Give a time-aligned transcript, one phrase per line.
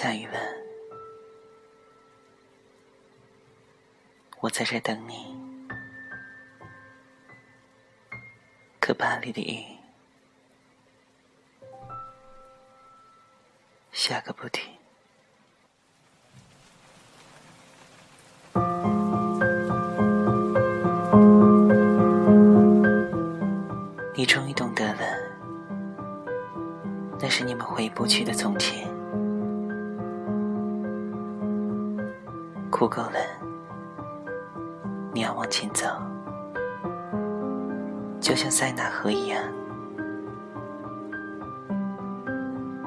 [0.00, 0.34] 下一吻，
[4.38, 5.36] 我在这等你。
[8.78, 9.76] 可巴黎的雨
[13.90, 14.67] 下个不停。
[35.12, 35.86] 你要往前走，
[38.20, 39.42] 就像塞纳河一样。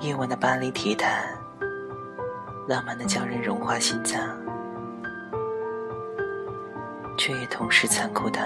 [0.00, 1.06] 夜晚的巴黎铁塔，
[2.68, 4.20] 浪漫的叫人融化心脏，
[7.18, 8.40] 却也同时残酷的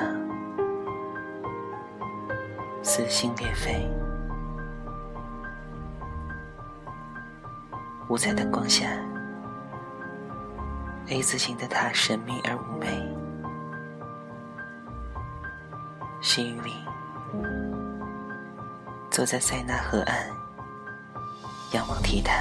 [2.83, 3.89] 撕心裂肺。
[8.09, 8.87] 五彩灯光下。
[11.11, 12.87] A 字形的塔神秘而妩媚，
[16.21, 16.73] 细雨里，
[19.11, 20.15] 坐在塞纳河岸，
[21.73, 22.33] 仰望铁塔，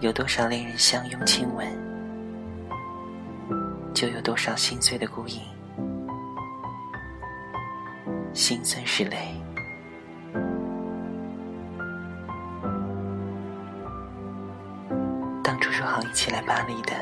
[0.00, 1.66] 有多少恋人相拥亲吻，
[3.94, 5.40] 就有多少心碎的孤影，
[8.34, 9.40] 心酸是泪。
[15.44, 16.92] 当初说好一起来巴黎的，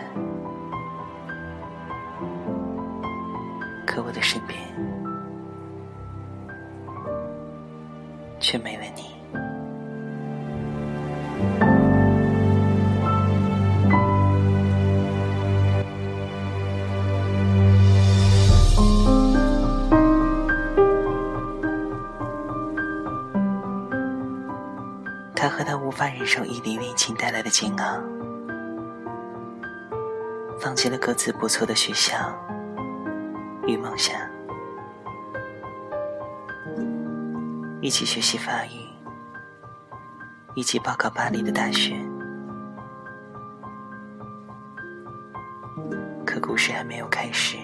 [3.91, 4.57] 可我的身边
[8.39, 9.11] 却没了你。
[25.35, 28.01] 他和他无法忍受异地恋情带来的煎熬。
[30.61, 32.17] 放弃了各自不错的学校
[33.67, 34.19] 与梦想，
[37.81, 38.89] 一起学习法语，
[40.55, 41.95] 一起报考巴黎的大学。
[46.25, 47.57] 可故事还没有开始，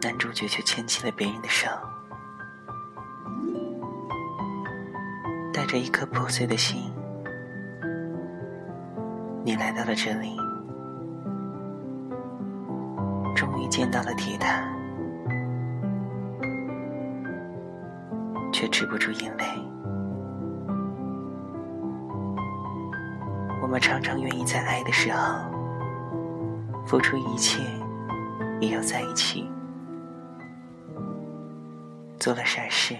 [0.00, 1.68] 男主角却牵起了别人的手，
[5.52, 6.92] 带着一颗破碎的心。
[9.44, 10.36] 你来到了这里，
[13.70, 14.62] 见到了铁塔，
[18.52, 19.44] 却止不住眼泪。
[23.60, 25.44] 我们常常愿意在爱的时候
[26.86, 27.62] 付出一切，
[28.60, 29.48] 也要在一起，
[32.18, 32.96] 做了傻事，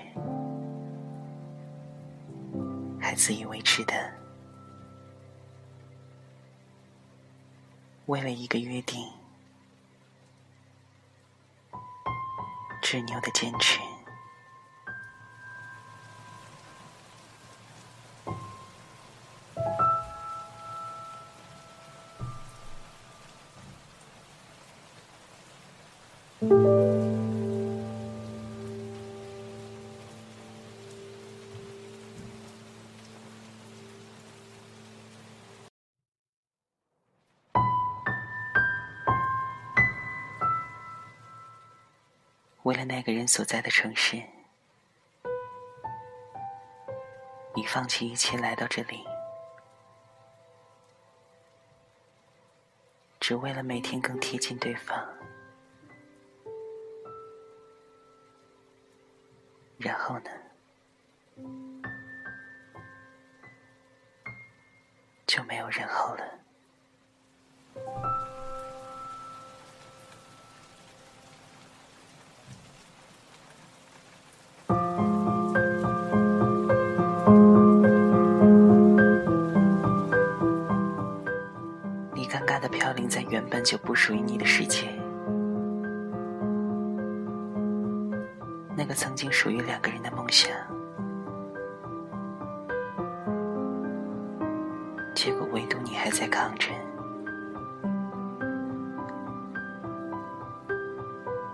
[3.01, 3.95] 还自以为值得。
[8.07, 9.05] 为了一个约定，
[12.91, 13.79] 执拗的坚持。
[42.69, 44.23] 为了那个人所在的城市，
[47.55, 49.07] 你放弃一切来到这里，
[53.19, 55.03] 只为了每天更贴近对方。
[59.79, 60.31] 然后呢，
[83.31, 84.89] 原本就不属于你的世界，
[88.75, 90.51] 那个曾经属于两个人的梦想，
[95.15, 96.75] 结果唯独你还在抗争。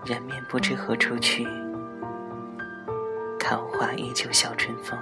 [0.05, 1.45] 人面不知何处去，
[3.37, 4.97] 桃花依旧笑春风。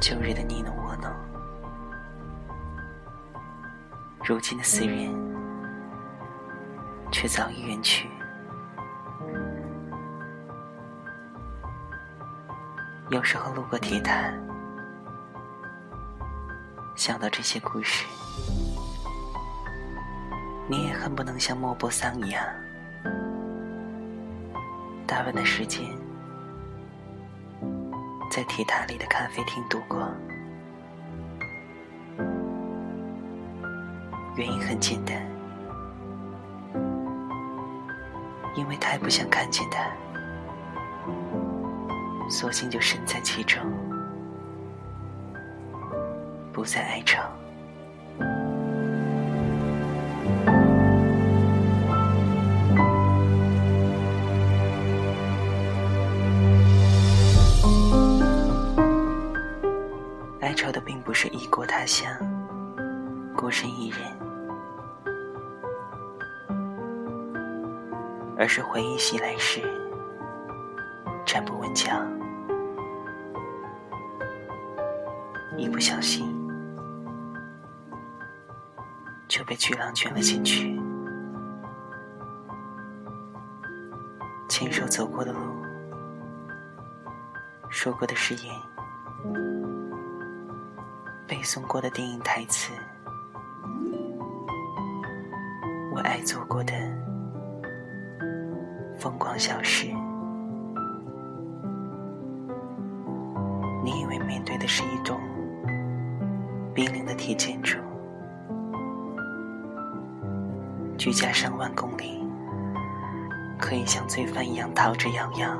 [0.00, 1.31] 旧日的你侬我侬。
[4.24, 5.12] 如今的四人，
[7.10, 8.08] 却早已远去。
[13.10, 14.32] 有时候路过铁塔，
[16.94, 18.06] 想到这些故事，
[20.68, 22.44] 你也恨不能像莫泊桑一样，
[25.04, 25.84] 大半的时间
[28.30, 30.08] 在铁塔里的咖啡厅度过。
[34.34, 35.14] 原因很简单，
[38.56, 39.84] 因为太不想看见他，
[42.30, 43.60] 索性就身在其中，
[46.50, 47.20] 不再哀愁。
[60.40, 62.10] 哀愁的并不是异国他乡，
[63.36, 64.21] 孤身一人。
[68.42, 69.62] 而是回忆袭来时，
[71.24, 71.92] 站不稳脚，
[75.56, 76.26] 一不小心
[79.28, 80.76] 就被巨浪卷了进去。
[84.48, 85.38] 牵手走过的路，
[87.70, 88.52] 说过的誓言，
[91.28, 92.72] 背诵过的电影台词，
[95.94, 97.01] 我爱做过的。
[99.02, 99.88] 疯狂消失，
[103.82, 105.18] 你以为面对的是一栋
[106.72, 107.78] 冰冷的铁建筑，
[110.96, 112.24] 居家上万公里，
[113.58, 115.50] 可以像罪犯一样逃之夭夭，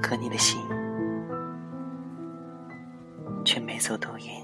[0.00, 0.60] 可你的心
[3.44, 4.43] 却没走多远。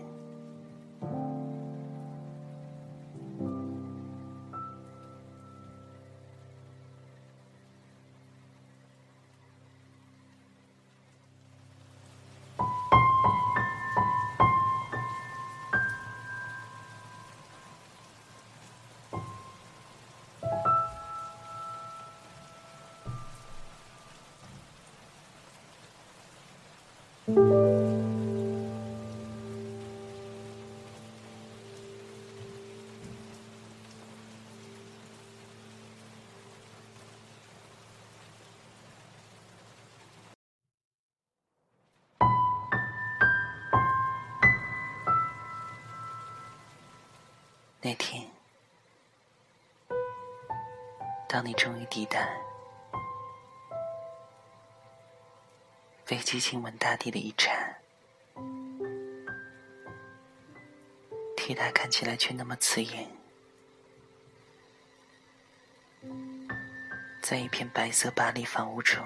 [47.83, 48.31] 那天，
[51.29, 52.50] 当你终于抵达。
[56.11, 57.53] 飞机亲吻大地的一刹，
[61.37, 63.09] 铁塔看起来却那么刺眼，
[67.23, 69.01] 在一片白色巴黎房屋中，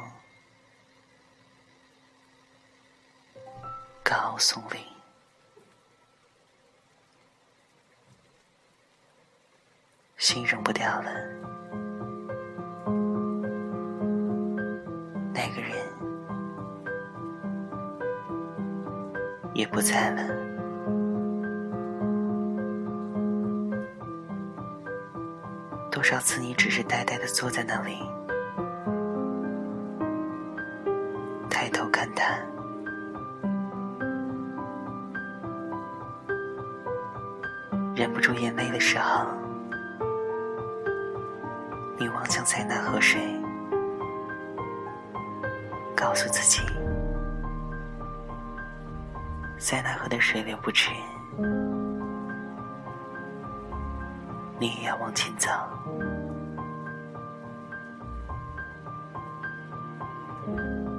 [4.03, 4.79] 高傲耸立，
[10.17, 11.54] 形容不掉了。
[19.55, 20.23] 也不在了。
[25.91, 27.99] 多少次你只是呆呆的坐在那里，
[31.49, 32.37] 抬头看他，
[37.94, 39.25] 忍不住眼泪的时候，
[41.96, 43.20] 你望向塞纳河水，
[45.96, 46.61] 告诉自己。
[49.58, 50.91] 塞纳河的水流不止，
[54.58, 55.51] 你也要往前走。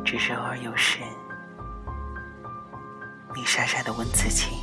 [0.04, 1.00] 只是偶尔有时，
[3.36, 4.58] 你傻傻的问自己：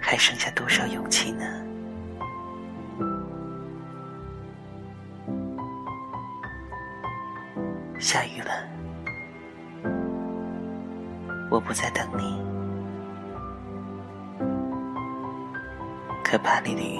[0.00, 1.44] 还剩下多少勇气呢？
[7.98, 8.83] 下雨了。
[11.54, 12.42] 我不再等你，
[16.24, 16.98] 可怕你的雨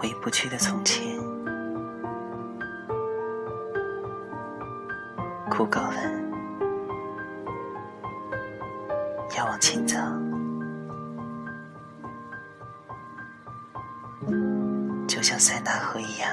[0.00, 1.14] 回不去的从前，
[5.50, 6.00] 哭够了，
[9.36, 9.98] 要往前走，
[15.06, 16.30] 就像塞纳河一样。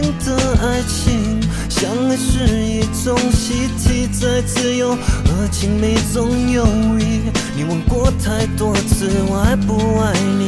[0.00, 1.40] 的爱情。
[1.68, 6.64] 相爱是一种习题，在自由和亲密中游
[6.98, 7.20] 移。
[7.56, 10.41] 你问过太多次，我爱不爱你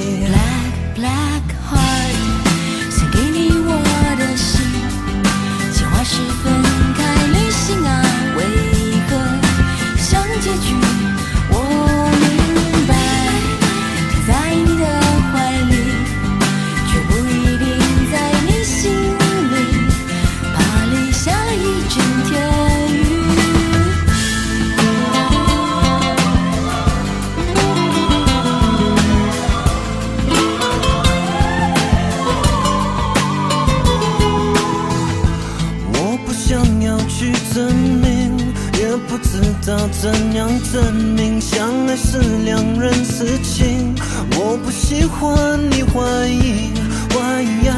[40.01, 43.95] 怎样证明相爱是两人事情？
[44.37, 46.73] 我不喜欢你怀疑，
[47.11, 47.75] 怀疑爱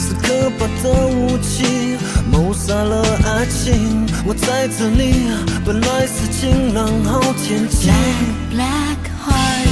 [0.00, 1.96] 是可怕的武器，
[2.32, 4.06] 谋杀了爱情。
[4.26, 5.30] 我在这里，
[5.64, 7.90] 本来是晴朗好天气。
[8.52, 9.68] Black heart，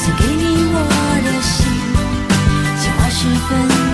[0.00, 0.76] 献给你我
[1.24, 1.56] 的心，
[2.80, 3.87] 计划是分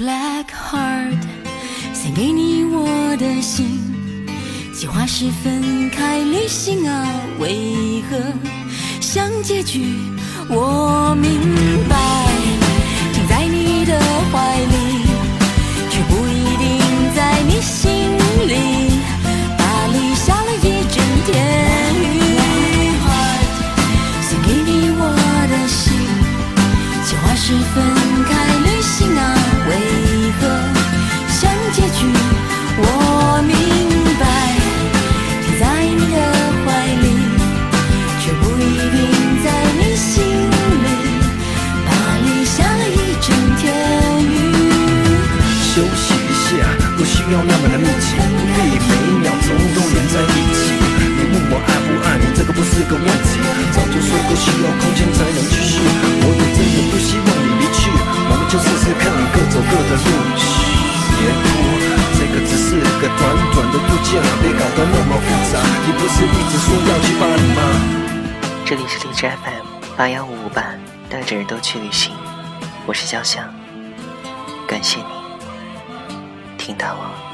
[0.00, 1.20] Black heart，
[1.92, 3.78] 送给你我的心。
[4.72, 7.06] 计划是分开旅行啊，
[7.38, 8.16] 为何
[8.98, 9.94] 像结局？
[10.48, 11.30] 我明
[11.86, 11.98] 白，
[13.12, 14.00] 停在你的
[14.32, 15.04] 怀里，
[15.90, 16.80] 却不一定
[17.14, 17.92] 在你心
[18.48, 18.54] 里。
[19.58, 21.30] 巴黎下了一整天
[22.00, 22.02] 雨。
[22.40, 23.44] Black heart，
[24.30, 25.02] 送给你我
[25.50, 25.92] 的心。
[27.04, 27.89] 计划是分。
[69.20, 69.66] 是 FM
[69.98, 70.64] 八幺五五八，
[71.10, 72.14] 带着人都去旅行，
[72.86, 73.44] 我是小翔，
[74.66, 76.56] 感谢你。
[76.56, 77.29] 听到我。